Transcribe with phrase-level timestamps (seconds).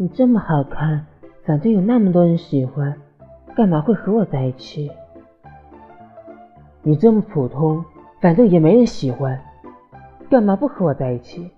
[0.00, 1.04] 你这么好看
[1.44, 2.96] 反正有那么多人喜欢？
[3.54, 4.90] 干嘛会和我在一起？
[6.82, 7.84] 你这么普通
[8.18, 9.38] 反正也没人喜欢
[10.30, 11.50] 干嘛不和我在一起？